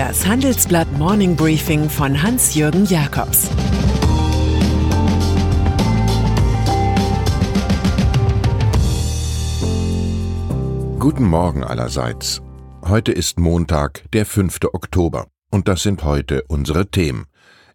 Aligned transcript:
Das 0.00 0.26
Handelsblatt 0.26 0.90
Morning 0.96 1.36
Briefing 1.36 1.90
von 1.90 2.22
Hans-Jürgen 2.22 2.86
Jakobs 2.86 3.50
Guten 10.98 11.24
Morgen 11.24 11.64
allerseits. 11.64 12.40
Heute 12.82 13.12
ist 13.12 13.38
Montag, 13.38 14.10
der 14.14 14.24
5. 14.24 14.60
Oktober. 14.72 15.26
Und 15.50 15.68
das 15.68 15.82
sind 15.82 16.02
heute 16.02 16.44
unsere 16.48 16.90
Themen. 16.90 17.26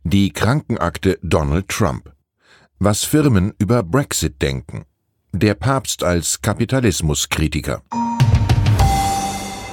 Die 0.03 0.31
Krankenakte 0.31 1.19
Donald 1.21 1.69
Trump. 1.69 2.11
Was 2.79 3.03
Firmen 3.03 3.53
über 3.59 3.83
Brexit 3.83 4.41
denken. 4.41 4.85
Der 5.31 5.53
Papst 5.53 6.03
als 6.03 6.41
Kapitalismuskritiker. 6.41 7.83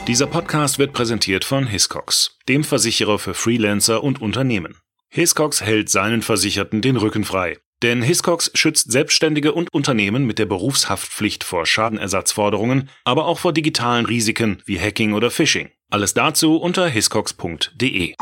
Dieser 0.08 0.26
Podcast 0.26 0.80
wird 0.80 0.92
präsentiert 0.92 1.44
von 1.44 1.68
Hiscox, 1.68 2.36
dem 2.48 2.64
Versicherer 2.64 3.20
für 3.20 3.34
Freelancer 3.34 4.02
und 4.02 4.20
Unternehmen. 4.20 4.78
Hiscox 5.10 5.60
hält 5.60 5.90
seinen 5.90 6.22
Versicherten 6.22 6.82
den 6.82 6.96
Rücken 6.96 7.22
frei. 7.22 7.58
Denn 7.82 8.02
Hiscox 8.02 8.50
schützt 8.54 8.90
Selbstständige 8.90 9.52
und 9.52 9.72
Unternehmen 9.72 10.26
mit 10.26 10.40
der 10.40 10.46
Berufshaftpflicht 10.46 11.44
vor 11.44 11.66
Schadenersatzforderungen, 11.66 12.90
aber 13.04 13.26
auch 13.26 13.38
vor 13.38 13.52
digitalen 13.52 14.04
Risiken 14.04 14.60
wie 14.66 14.80
Hacking 14.80 15.12
oder 15.12 15.30
Phishing. 15.30 15.70
Alles 15.88 16.14
dazu 16.14 16.56
unter 16.56 16.88
hiscox.de. 16.88 18.14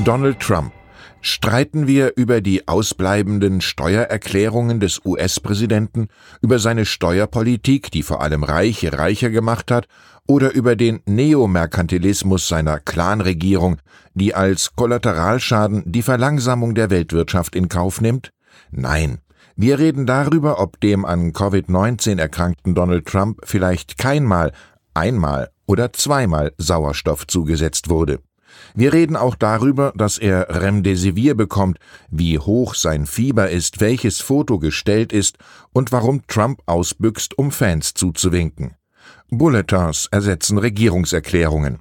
Donald 0.00 0.40
Trump 0.40 0.72
Streiten 1.24 1.86
wir 1.86 2.14
über 2.16 2.40
die 2.40 2.66
ausbleibenden 2.66 3.60
Steuererklärungen 3.60 4.80
des 4.80 5.00
US-Präsidenten, 5.04 6.08
über 6.40 6.58
seine 6.58 6.84
Steuerpolitik, 6.84 7.92
die 7.92 8.02
vor 8.02 8.20
allem 8.22 8.42
Reiche 8.42 8.92
reicher 8.98 9.30
gemacht 9.30 9.70
hat, 9.70 9.86
oder 10.26 10.52
über 10.52 10.74
den 10.74 11.00
Neomerkantilismus 11.06 12.48
seiner 12.48 12.80
Clanregierung, 12.80 13.78
die 14.14 14.34
als 14.34 14.74
Kollateralschaden 14.74 15.84
die 15.86 16.02
Verlangsamung 16.02 16.74
der 16.74 16.90
Weltwirtschaft 16.90 17.54
in 17.54 17.68
Kauf 17.68 18.00
nimmt? 18.00 18.30
Nein. 18.72 19.18
Wir 19.54 19.78
reden 19.78 20.06
darüber, 20.06 20.58
ob 20.58 20.80
dem 20.80 21.04
an 21.04 21.32
Covid-19 21.32 22.18
erkrankten 22.18 22.74
Donald 22.74 23.06
Trump 23.06 23.42
vielleicht 23.44 23.96
keinmal, 23.96 24.52
einmal 24.92 25.50
oder 25.66 25.92
zweimal 25.92 26.52
Sauerstoff 26.58 27.28
zugesetzt 27.28 27.88
wurde. 27.88 28.18
Wir 28.74 28.92
reden 28.92 29.16
auch 29.16 29.34
darüber, 29.34 29.92
dass 29.96 30.18
er 30.18 30.46
Remdesivir 30.48 31.34
bekommt, 31.34 31.78
wie 32.10 32.38
hoch 32.38 32.74
sein 32.74 33.06
Fieber 33.06 33.50
ist, 33.50 33.80
welches 33.80 34.20
Foto 34.20 34.58
gestellt 34.58 35.12
ist 35.12 35.38
und 35.72 35.92
warum 35.92 36.26
Trump 36.26 36.62
ausbüchst, 36.66 37.36
um 37.38 37.50
Fans 37.50 37.94
zuzuwinken. 37.94 38.76
Bulletins 39.30 40.08
ersetzen 40.10 40.58
Regierungserklärungen. 40.58 41.78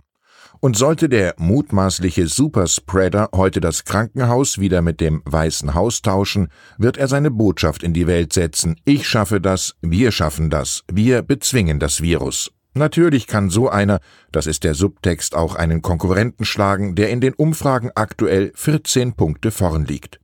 Und 0.62 0.78
sollte 0.78 1.10
der 1.10 1.34
mutmaßliche 1.38 2.28
Superspreader 2.28 3.30
heute 3.34 3.62
das 3.62 3.84
Krankenhaus 3.84 4.60
wieder 4.60 4.84
mit 4.84 5.02
dem 5.02 5.24
Weißen 5.26 5.74
Haus 5.74 6.04
tauschen, 6.04 6.50
wird 6.78 6.98
er 6.98 7.08
seine 7.08 7.32
Botschaft 7.32 7.82
in 7.82 7.94
die 7.94 8.06
Welt 8.06 8.32
setzen. 8.32 8.80
Ich 8.86 9.08
schaffe 9.08 9.42
das, 9.42 9.76
wir 9.82 10.12
schaffen 10.12 10.52
das, 10.52 10.84
wir 10.92 11.24
bezwingen 11.24 11.80
das 11.80 12.02
Virus. 12.02 12.52
Natürlich 12.74 13.28
kann 13.28 13.50
so 13.50 13.70
einer, 13.70 14.00
das 14.32 14.48
ist 14.48 14.64
der 14.64 14.76
Subtext, 14.76 15.36
auch 15.36 15.56
einen 15.56 15.82
Konkurrenten 15.82 16.46
schlagen, 16.46 16.96
der 16.96 17.10
in 17.10 17.20
den 17.20 17.34
Umfragen 17.34 17.92
aktuell 17.96 18.54
14 18.56 19.14
Punkte 19.14 19.52
vorn 19.52 19.86
liegt. 19.86 20.20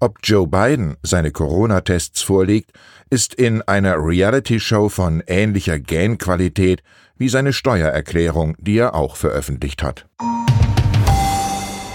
Ob 0.00 0.18
Joe 0.22 0.46
Biden 0.46 0.96
seine 1.02 1.30
Corona-Tests 1.30 2.22
vorlegt, 2.22 2.72
ist 3.10 3.34
in 3.34 3.60
einer 3.62 3.96
Reality-Show 3.98 4.88
von 4.88 5.22
ähnlicher 5.26 5.78
Gähnqualität 5.78 6.82
wie 7.18 7.28
seine 7.28 7.52
Steuererklärung, 7.52 8.56
die 8.58 8.78
er 8.78 8.94
auch 8.94 9.16
veröffentlicht 9.16 9.82
hat. 9.82 10.06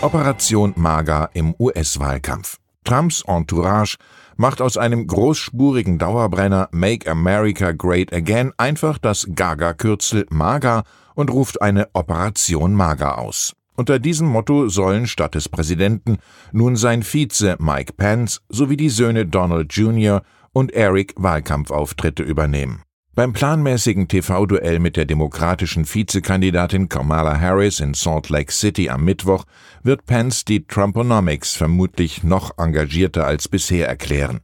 Operation 0.01 0.73
MAGA 0.75 1.29
im 1.33 1.55
US-Wahlkampf. 1.57 2.57
Trumps 2.83 3.23
Entourage 3.25 3.97
macht 4.37 4.61
aus 4.61 4.77
einem 4.77 5.07
großspurigen 5.07 5.97
Dauerbrenner 5.97 6.69
Make 6.71 7.09
America 7.09 7.71
Great 7.71 8.13
Again 8.13 8.51
einfach 8.57 8.97
das 8.97 9.27
Gaga-Kürzel 9.33 10.25
MAGA 10.29 10.83
und 11.15 11.31
ruft 11.31 11.61
eine 11.61 11.89
Operation 11.93 12.73
MAGA 12.73 13.15
aus. 13.15 13.53
Unter 13.75 13.99
diesem 13.99 14.27
Motto 14.27 14.69
sollen 14.69 15.05
statt 15.05 15.35
des 15.35 15.49
Präsidenten 15.49 16.17
nun 16.53 16.77
sein 16.77 17.03
Vize 17.03 17.57
Mike 17.59 17.93
Pence 17.93 18.41
sowie 18.47 18.77
die 18.77 18.89
Söhne 18.89 19.25
Donald 19.25 19.73
Jr. 19.73 20.21
und 20.53 20.71
Eric 20.73 21.13
Wahlkampfauftritte 21.17 22.23
übernehmen. 22.23 22.84
Beim 23.15 23.31
planmäßigen 23.31 24.09
TV-Duell 24.09 24.79
mit 24.79 24.97
der 24.97 25.05
demokratischen 25.05 25.85
Vizekandidatin 25.85 26.89
Kamala 26.89 27.39
Harris 27.39 27.79
in 27.79 27.93
Salt 27.93 28.27
Lake 28.27 28.51
City 28.51 28.89
am 28.89 29.05
Mittwoch 29.05 29.45
wird 29.83 30.05
Pence 30.05 30.43
die 30.43 30.67
Trumponomics 30.67 31.55
vermutlich 31.55 32.23
noch 32.23 32.57
engagierter 32.57 33.25
als 33.25 33.47
bisher 33.47 33.87
erklären. 33.87 34.41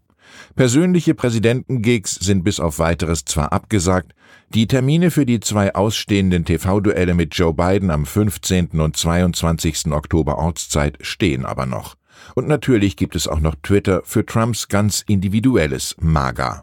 Persönliche 0.55 1.15
Präsidentengigs 1.15 2.15
sind 2.15 2.45
bis 2.45 2.61
auf 2.61 2.79
weiteres 2.79 3.25
zwar 3.25 3.51
abgesagt, 3.51 4.13
die 4.53 4.67
Termine 4.67 5.11
für 5.11 5.25
die 5.25 5.41
zwei 5.41 5.75
ausstehenden 5.75 6.45
TV-Duelle 6.45 7.13
mit 7.13 7.35
Joe 7.35 7.53
Biden 7.53 7.91
am 7.91 8.05
15. 8.05 8.79
und 8.79 8.95
22. 8.95 9.91
Oktober 9.91 10.37
Ortszeit 10.37 10.97
stehen 11.01 11.45
aber 11.45 11.65
noch. 11.65 11.95
Und 12.35 12.47
natürlich 12.47 12.95
gibt 12.95 13.17
es 13.17 13.27
auch 13.27 13.41
noch 13.41 13.55
Twitter 13.63 14.01
für 14.05 14.25
Trumps 14.25 14.69
ganz 14.69 15.03
individuelles 15.05 15.97
MAGA. 15.99 16.61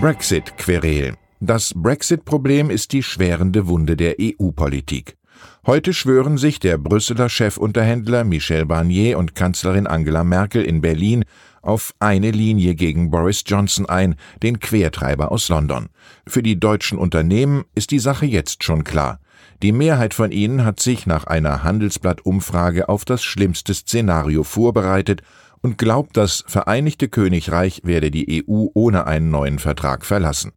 Brexit-Querel. 0.00 1.14
Das 1.40 1.72
Brexit-Problem 1.74 2.68
ist 2.68 2.92
die 2.92 3.02
schwerende 3.02 3.66
Wunde 3.66 3.96
der 3.96 4.16
EU-Politik. 4.20 5.16
Heute 5.64 5.94
schwören 5.94 6.36
sich 6.36 6.60
der 6.60 6.76
Brüsseler 6.76 7.30
Chefunterhändler 7.30 8.24
Michel 8.24 8.66
Barnier 8.66 9.16
und 9.16 9.34
Kanzlerin 9.34 9.86
Angela 9.86 10.22
Merkel 10.22 10.64
in 10.64 10.82
Berlin 10.82 11.24
auf 11.62 11.94
eine 11.98 12.30
Linie 12.30 12.74
gegen 12.74 13.10
Boris 13.10 13.42
Johnson 13.46 13.86
ein, 13.86 14.16
den 14.42 14.60
Quertreiber 14.60 15.32
aus 15.32 15.48
London. 15.48 15.88
Für 16.26 16.42
die 16.42 16.60
deutschen 16.60 16.98
Unternehmen 16.98 17.64
ist 17.74 17.90
die 17.90 17.98
Sache 17.98 18.26
jetzt 18.26 18.64
schon 18.64 18.84
klar. 18.84 19.18
Die 19.62 19.72
Mehrheit 19.72 20.12
von 20.12 20.30
ihnen 20.30 20.64
hat 20.66 20.78
sich 20.78 21.06
nach 21.06 21.24
einer 21.24 21.62
Handelsblatt-Umfrage 21.64 22.90
auf 22.90 23.06
das 23.06 23.24
schlimmste 23.24 23.72
Szenario 23.72 24.44
vorbereitet 24.44 25.22
und 25.66 25.78
glaubt, 25.78 26.16
das 26.16 26.44
Vereinigte 26.46 27.08
Königreich 27.08 27.80
werde 27.82 28.12
die 28.12 28.44
EU 28.48 28.66
ohne 28.72 29.08
einen 29.08 29.32
neuen 29.32 29.58
Vertrag 29.58 30.06
verlassen. 30.06 30.52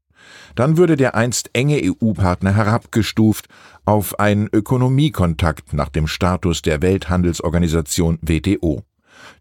Dann 0.53 0.77
würde 0.77 0.97
der 0.97 1.15
einst 1.15 1.49
enge 1.53 1.81
EU-Partner 1.83 2.55
herabgestuft 2.55 3.47
auf 3.85 4.19
einen 4.19 4.49
Ökonomiekontakt 4.53 5.73
nach 5.73 5.89
dem 5.89 6.05
Status 6.05 6.61
der 6.61 6.83
Welthandelsorganisation 6.83 8.19
WTO. 8.21 8.83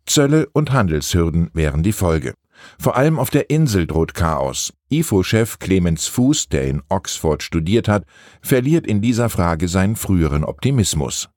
Zölle 0.06 0.48
und 0.54 0.72
Handelshürden 0.72 1.50
wären 1.52 1.82
die 1.82 1.92
Folge. 1.92 2.32
Vor 2.78 2.96
allem 2.96 3.18
auf 3.18 3.28
der 3.28 3.50
Insel 3.50 3.86
droht 3.86 4.14
Chaos. 4.14 4.72
IFO-Chef 4.88 5.58
Clemens 5.58 6.06
Fuß, 6.06 6.48
der 6.48 6.66
in 6.66 6.80
Oxford 6.88 7.42
studiert 7.42 7.88
hat, 7.88 8.04
verliert 8.40 8.86
in 8.86 9.02
dieser 9.02 9.28
Frage 9.28 9.68
seinen 9.68 9.96
früheren 9.96 10.44
Optimismus. 10.44 11.28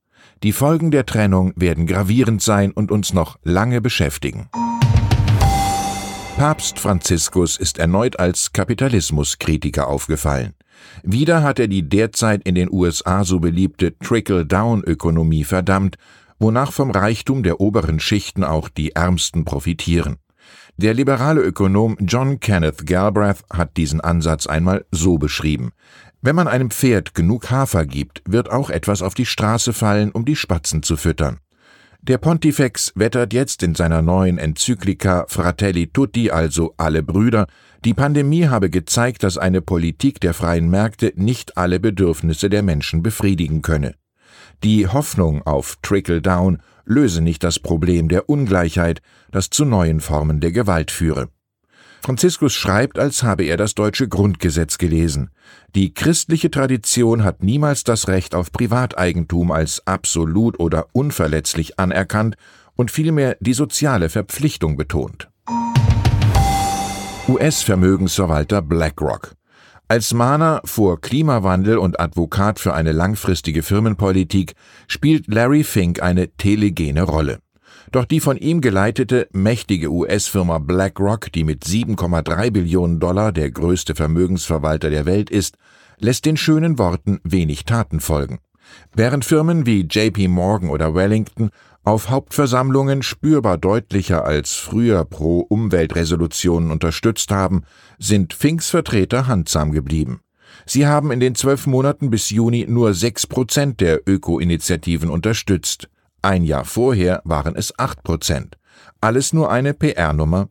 Die 0.44 0.54
Folgen 0.54 0.90
der 0.90 1.06
Trennung 1.06 1.54
werden 1.56 1.86
gravierend 1.86 2.42
sein 2.42 2.72
und 2.72 2.92
uns 2.92 3.14
noch 3.14 3.38
lange 3.44 3.80
beschäftigen. 3.80 4.50
Papst 6.36 6.80
Franziskus 6.80 7.58
ist 7.58 7.78
erneut 7.78 8.20
als 8.20 8.52
Kapitalismuskritiker 8.52 9.88
aufgefallen. 9.88 10.56
Wieder 11.04 11.44
hat 11.44 11.60
er 11.60 11.68
die 11.68 11.88
derzeit 11.88 12.42
in 12.44 12.56
den 12.56 12.72
USA 12.72 13.24
so 13.24 13.40
beliebte 13.40 13.96
Trickle-Down-Ökonomie 14.00 15.44
verdammt, 15.44 15.98
wonach 16.40 16.72
vom 16.72 16.90
Reichtum 16.90 17.44
der 17.44 17.62
oberen 17.62 18.00
Schichten 18.00 18.44
auch 18.44 18.68
die 18.68 18.94
Ärmsten 18.96 19.46
profitieren. 19.46 20.18
Der 20.78 20.96
liberale 20.96 21.42
Ökonom 21.42 21.98
John 22.00 22.40
Kenneth 22.40 22.88
Galbraith 22.88 23.44
hat 23.54 23.78
diesen 23.78 24.02
Ansatz 24.02 24.48
einmal 24.48 24.86
so 24.90 25.20
beschrieben. 25.20 25.74
Wenn 26.24 26.36
man 26.36 26.48
einem 26.48 26.70
Pferd 26.70 27.16
genug 27.16 27.50
Hafer 27.50 27.86
gibt, 27.88 28.22
wird 28.28 28.52
auch 28.52 28.70
etwas 28.70 29.02
auf 29.02 29.16
die 29.16 29.26
Straße 29.26 29.74
fallen, 29.74 30.12
um 30.12 30.24
die 30.24 30.36
Spatzen 30.36 30.84
zu 30.84 30.96
füttern. 30.96 31.40
Der 32.04 32.20
Pontifex 32.20 32.92
wettert 32.96 33.34
jetzt 33.34 33.64
in 33.64 33.74
seiner 33.74 34.04
neuen 34.04 34.38
Enzyklika 34.38 35.26
Fratelli 35.28 35.88
Tutti, 35.88 36.30
also 36.30 36.74
alle 36.78 37.02
Brüder, 37.02 37.48
die 37.84 37.96
Pandemie 37.96 38.48
habe 38.48 38.70
gezeigt, 38.70 39.24
dass 39.24 39.40
eine 39.40 39.62
Politik 39.62 40.20
der 40.20 40.36
freien 40.36 40.70
Märkte 40.70 41.12
nicht 41.16 41.58
alle 41.58 41.80
Bedürfnisse 41.80 42.50
der 42.50 42.62
Menschen 42.62 43.02
befriedigen 43.02 43.64
könne. 43.64 43.96
Die 44.64 44.88
Hoffnung 44.88 45.42
auf 45.44 45.78
Trickle-Down 45.82 46.62
löse 46.86 47.22
nicht 47.22 47.44
das 47.44 47.60
Problem 47.60 48.10
der 48.10 48.30
Ungleichheit, 48.30 49.02
das 49.32 49.50
zu 49.50 49.66
neuen 49.66 50.00
Formen 50.00 50.40
der 50.40 50.52
Gewalt 50.52 50.92
führe. 50.92 51.30
Franziskus 52.04 52.54
schreibt, 52.54 52.98
als 52.98 53.22
habe 53.22 53.44
er 53.44 53.58
das 53.58 53.76
deutsche 53.76 54.08
Grundgesetz 54.08 54.80
gelesen. 54.80 55.30
Die 55.76 55.94
christliche 55.94 56.50
Tradition 56.50 57.24
hat 57.24 57.44
niemals 57.44 57.84
das 57.84 58.08
Recht 58.08 58.34
auf 58.34 58.52
Privateigentum 58.52 59.52
als 59.52 59.86
absolut 59.86 60.60
oder 60.60 60.88
unverletzlich 60.94 61.80
anerkannt 61.80 62.38
und 62.76 62.90
vielmehr 62.90 63.38
die 63.40 63.54
soziale 63.54 64.10
Verpflichtung 64.10 64.78
betont. 64.78 65.30
US-Vermögensverwalter 67.28 68.64
BlackRock 68.64 69.36
Als 69.88 70.12
Mahner 70.12 70.62
vor 70.66 71.00
Klimawandel 71.02 71.78
und 71.78 72.00
Advokat 72.00 72.60
für 72.60 72.74
eine 72.74 72.94
langfristige 72.94 73.62
Firmenpolitik 73.62 74.54
spielt 74.88 75.28
Larry 75.28 75.64
Fink 75.64 76.02
eine 76.02 76.30
telegene 76.30 77.04
Rolle. 77.04 77.41
Doch 77.92 78.06
die 78.06 78.20
von 78.20 78.38
ihm 78.38 78.62
geleitete 78.62 79.28
mächtige 79.32 79.92
US-Firma 79.92 80.60
BlackRock, 80.60 81.32
die 81.32 81.44
mit 81.44 81.64
7,3 81.64 82.52
Billionen 82.52 83.00
Dollar 83.00 83.32
der 83.32 83.52
größte 83.52 83.96
Vermögensverwalter 83.96 84.90
der 84.90 85.06
Welt 85.06 85.30
ist, 85.30 85.58
lässt 86.00 86.26
den 86.26 86.38
schönen 86.38 86.78
Worten 86.78 87.20
wenig 87.24 87.66
Taten 87.66 88.00
folgen. 88.00 88.40
Während 88.94 89.26
Firmen 89.26 89.66
wie 89.66 89.82
JP 89.82 90.28
Morgan 90.30 90.70
oder 90.70 90.96
Wellington 90.96 91.52
auf 91.84 92.10
Hauptversammlungen 92.10 93.02
spürbar 93.02 93.58
deutlicher 93.58 94.24
als 94.24 94.54
früher 94.54 95.04
pro 95.04 95.40
Umweltresolutionen 95.40 96.72
unterstützt 96.72 97.32
haben, 97.32 97.64
sind 97.98 98.34
Finks 98.34 98.70
Vertreter 98.70 99.28
handsam 99.28 99.72
geblieben. 99.72 100.22
Sie 100.66 100.86
haben 100.86 101.12
in 101.12 101.20
den 101.20 101.34
zwölf 101.34 101.66
Monaten 101.66 102.12
bis 102.12 102.30
Juni 102.30 102.66
nur 102.68 102.94
sechs 102.94 103.26
Prozent 103.26 103.82
der 103.82 104.02
Öko-Initiativen 104.08 105.10
unterstützt. 105.10 105.90
Ein 106.22 106.44
Jahr 106.44 106.66
vorher 106.66 107.22
waren 107.24 107.56
es 107.56 107.78
acht 107.80 108.04
Prozent. 108.04 108.58
Alles 109.00 109.34
nur 109.34 109.52
eine 109.52 109.74
PR-Nummer. 109.74 110.50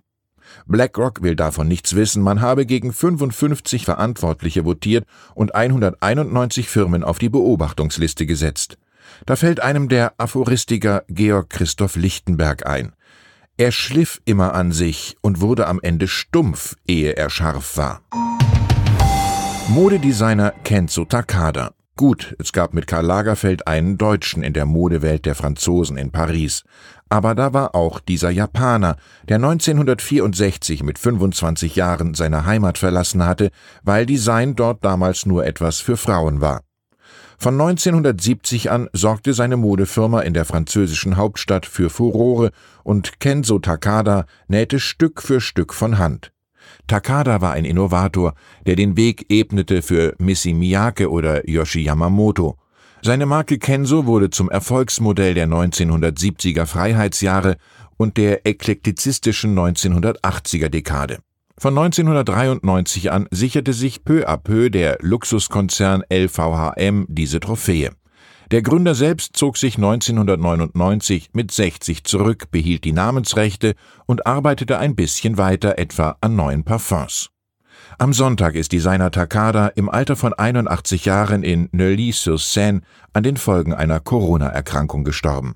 BlackRock 0.67 1.22
will 1.22 1.37
davon 1.37 1.69
nichts 1.69 1.94
wissen, 1.94 2.22
man 2.22 2.40
habe 2.40 2.67
gegen 2.67 2.93
55 2.93 3.84
Verantwortliche 3.84 4.64
votiert 4.64 5.05
und 5.34 5.55
191 5.55 6.69
Firmen 6.69 7.05
auf 7.05 7.19
die 7.19 7.28
Beobachtungsliste 7.28 8.26
gesetzt. 8.26 8.78
Da 9.26 9.37
fällt 9.37 9.61
einem 9.61 9.88
der 9.88 10.14
Aphoristiker 10.19 11.05
Georg 11.08 11.50
Christoph 11.50 11.94
Lichtenberg 11.94 12.67
ein. 12.67 12.93
Er 13.56 13.70
schliff 13.70 14.20
immer 14.25 14.55
an 14.55 14.72
sich 14.72 15.17
und 15.20 15.40
wurde 15.40 15.69
am 15.69 15.81
Ende 15.82 16.08
stumpf, 16.08 16.76
ehe 16.87 17.12
er 17.12 17.31
scharf 17.31 17.76
war. 17.76 18.02
Modedesigner 19.69 20.52
Kenzo 20.64 21.05
Takada. 21.05 21.72
Gut, 22.00 22.35
es 22.38 22.55
gab 22.55 22.73
mit 22.73 22.87
Karl 22.87 23.05
Lagerfeld 23.05 23.67
einen 23.67 23.99
Deutschen 23.99 24.43
in 24.43 24.55
der 24.55 24.64
Modewelt 24.64 25.26
der 25.26 25.35
Franzosen 25.35 25.99
in 25.99 26.11
Paris. 26.11 26.64
Aber 27.11 27.35
da 27.35 27.52
war 27.52 27.75
auch 27.75 28.00
dieser 28.00 28.31
Japaner, 28.31 28.97
der 29.29 29.37
1964 29.37 30.82
mit 30.82 30.99
25 30.99 31.76
Jahren 31.76 32.14
seine 32.14 32.47
Heimat 32.47 32.79
verlassen 32.79 33.26
hatte, 33.26 33.50
weil 33.82 34.06
Design 34.06 34.56
dort 34.56 34.82
damals 34.82 35.26
nur 35.26 35.44
etwas 35.44 35.81
für 35.81 35.99
Frauen 35.99 36.41
war. 36.41 36.62
Von 37.37 37.61
1970 37.61 38.70
an 38.70 38.88
sorgte 38.94 39.35
seine 39.35 39.58
Modefirma 39.58 40.23
in 40.23 40.32
der 40.32 40.46
französischen 40.46 41.19
Hauptstadt 41.19 41.67
für 41.67 41.91
Furore 41.91 42.50
und 42.82 43.20
Kenzo 43.20 43.58
Takada 43.58 44.25
nähte 44.49 44.81
Stück 44.81 45.20
für 45.20 45.43
Stück 45.43 45.75
von 45.75 45.99
Hand. 45.99 46.32
Takada 46.87 47.40
war 47.40 47.52
ein 47.52 47.64
Innovator, 47.64 48.34
der 48.67 48.76
den 48.76 48.96
Weg 48.96 49.26
ebnete 49.28 49.82
für 49.82 50.14
Missy 50.19 50.52
Miyake 50.52 51.11
oder 51.11 51.49
Yoshi 51.49 51.82
Yamamoto. 51.82 52.56
Seine 53.02 53.26
Marke 53.26 53.58
Kenzo 53.58 54.06
wurde 54.06 54.31
zum 54.31 54.50
Erfolgsmodell 54.50 55.34
der 55.34 55.49
1970er 55.49 56.67
Freiheitsjahre 56.67 57.56
und 57.96 58.17
der 58.17 58.46
eklektizistischen 58.46 59.58
1980er 59.58 60.69
Dekade. 60.69 61.19
Von 61.58 61.76
1993 61.76 63.12
an 63.12 63.26
sicherte 63.31 63.75
sich 63.75 64.05
peu 64.05 64.26
à 64.26 64.38
peu 64.38 64.70
der 64.70 64.96
Luxuskonzern 65.00 66.02
LVHM 66.11 67.05
diese 67.08 67.40
Trophäe. 67.40 67.90
Der 68.50 68.62
Gründer 68.62 68.97
selbst 68.97 69.37
zog 69.37 69.56
sich 69.56 69.76
1999 69.76 71.31
mit 71.35 71.52
60 71.52 72.02
zurück, 72.02 72.50
behielt 72.50 72.82
die 72.82 72.93
Namensrechte 72.93 73.75
und 74.06 74.26
arbeitete 74.26 74.79
ein 74.79 74.97
bisschen 74.97 75.38
weiter 75.38 75.79
etwa 75.79 76.17
an 76.20 76.35
neuen 76.35 76.64
Parfums. 76.64 77.31
Am 77.99 78.12
Sonntag 78.12 78.56
ist 78.56 78.73
Designer 78.73 79.12
Takada 79.12 79.69
im 79.69 79.88
Alter 79.88 80.17
von 80.17 80.32
81 80.32 81.05
Jahren 81.05 81.44
in 81.44 81.69
Neuilly-sur-Seine 81.70 82.81
an 83.12 83.23
den 83.23 83.37
Folgen 83.37 83.73
einer 83.73 84.00
Corona-Erkrankung 84.00 85.05
gestorben. 85.05 85.55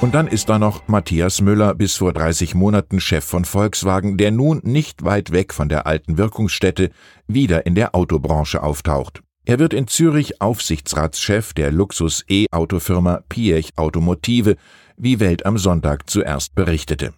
Und 0.00 0.14
dann 0.14 0.26
ist 0.26 0.48
da 0.48 0.58
noch 0.58 0.88
Matthias 0.88 1.40
Müller, 1.40 1.74
bis 1.74 1.94
vor 1.94 2.12
30 2.12 2.56
Monaten 2.56 3.00
Chef 3.00 3.24
von 3.24 3.44
Volkswagen, 3.44 4.18
der 4.18 4.32
nun 4.32 4.60
nicht 4.64 5.04
weit 5.04 5.30
weg 5.30 5.54
von 5.54 5.68
der 5.68 5.86
alten 5.86 6.18
Wirkungsstätte 6.18 6.90
wieder 7.28 7.64
in 7.64 7.76
der 7.76 7.94
Autobranche 7.94 8.62
auftaucht. 8.62 9.22
Er 9.48 9.60
wird 9.60 9.72
in 9.72 9.86
Zürich 9.86 10.40
Aufsichtsratschef 10.40 11.54
der 11.54 11.70
Luxus-E-Autofirma 11.70 13.20
Piech 13.28 13.70
Automotive, 13.76 14.56
wie 14.96 15.20
Welt 15.20 15.46
am 15.46 15.56
Sonntag 15.56 16.10
zuerst 16.10 16.56
berichtete. 16.56 17.14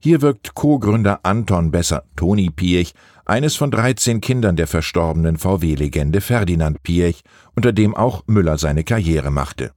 Hier 0.00 0.20
wirkt 0.20 0.54
Co-Gründer 0.54 1.20
Anton 1.22 1.70
Besser, 1.70 2.02
Toni 2.16 2.50
Piech, 2.50 2.94
eines 3.26 3.54
von 3.54 3.70
13 3.70 4.20
Kindern 4.20 4.56
der 4.56 4.66
verstorbenen 4.66 5.38
VW-Legende 5.38 6.20
Ferdinand 6.20 6.82
Piech, 6.82 7.22
unter 7.54 7.72
dem 7.72 7.94
auch 7.94 8.24
Müller 8.26 8.58
seine 8.58 8.82
Karriere 8.82 9.30
machte. 9.30 9.70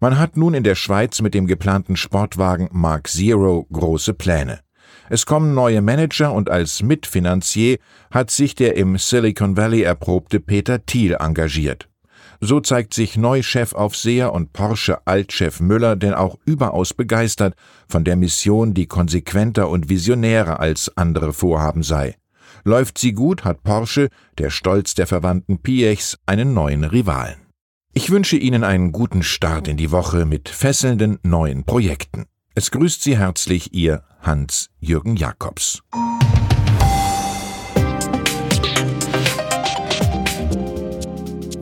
Man 0.00 0.18
hat 0.18 0.38
nun 0.38 0.54
in 0.54 0.64
der 0.64 0.76
Schweiz 0.76 1.20
mit 1.20 1.34
dem 1.34 1.46
geplanten 1.46 1.96
Sportwagen 1.96 2.70
Mark 2.72 3.08
Zero 3.08 3.66
große 3.70 4.14
Pläne. 4.14 4.60
Es 5.10 5.26
kommen 5.26 5.54
neue 5.54 5.82
Manager 5.82 6.32
und 6.32 6.48
als 6.50 6.82
Mitfinanzier 6.82 7.78
hat 8.10 8.30
sich 8.30 8.54
der 8.54 8.76
im 8.76 8.96
Silicon 8.96 9.56
Valley 9.56 9.82
erprobte 9.82 10.40
Peter 10.40 10.84
Thiel 10.84 11.16
engagiert. 11.20 11.88
So 12.40 12.60
zeigt 12.60 12.94
sich 12.94 13.16
Neuchefaufseher 13.16 14.32
und 14.32 14.52
Porsche-Altchef 14.52 15.60
Müller 15.60 15.96
denn 15.96 16.14
auch 16.14 16.36
überaus 16.44 16.94
begeistert 16.94 17.54
von 17.88 18.04
der 18.04 18.16
Mission, 18.16 18.74
die 18.74 18.86
konsequenter 18.86 19.68
und 19.68 19.88
visionärer 19.88 20.60
als 20.60 20.96
andere 20.96 21.32
Vorhaben 21.32 21.82
sei. 21.82 22.16
Läuft 22.64 22.98
sie 22.98 23.12
gut, 23.12 23.44
hat 23.44 23.62
Porsche, 23.62 24.08
der 24.38 24.50
Stolz 24.50 24.94
der 24.94 25.06
Verwandten 25.06 25.58
Piechs, 25.58 26.18
einen 26.26 26.54
neuen 26.54 26.84
Rivalen. 26.84 27.36
Ich 27.92 28.10
wünsche 28.10 28.36
Ihnen 28.36 28.64
einen 28.64 28.90
guten 28.90 29.22
Start 29.22 29.68
in 29.68 29.76
die 29.76 29.92
Woche 29.92 30.24
mit 30.24 30.48
fesselnden 30.48 31.18
neuen 31.22 31.64
Projekten. 31.64 32.24
Es 32.54 32.70
grüßt 32.70 33.02
Sie 33.02 33.16
herzlich 33.16 33.72
Ihr 33.72 34.02
Hans-Jürgen 34.24 35.16
Jakobs. 35.16 35.82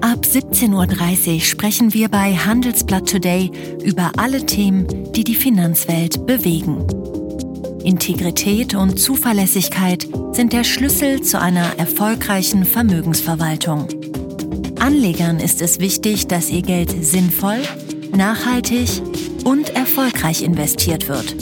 Ab 0.01 0.25
17.30 0.25 1.35
Uhr 1.35 1.41
sprechen 1.41 1.93
wir 1.93 2.09
bei 2.09 2.37
Handelsblatt 2.37 3.09
Today 3.09 3.51
über 3.83 4.13
alle 4.17 4.47
Themen, 4.47 5.13
die 5.13 5.25
die 5.25 5.35
Finanzwelt 5.35 6.25
bewegen. 6.27 6.87
Integrität 7.83 8.75
und 8.75 8.99
Zuverlässigkeit 8.99 10.07
sind 10.31 10.53
der 10.53 10.63
Schlüssel 10.63 11.23
zu 11.23 11.41
einer 11.41 11.79
erfolgreichen 11.79 12.65
Vermögensverwaltung. 12.65 13.89
Anlegern 14.79 15.41
ist 15.41 15.61
es 15.63 15.81
wichtig, 15.81 16.29
dass 16.29 16.49
ihr 16.49 16.63
Geld 16.63 17.05
sinnvoll, 17.05 17.61
nachhaltig 18.15 19.03
und 19.45 19.71
erfolgreich 19.71 20.43
investiert 20.43 21.09
wird, 21.09 21.42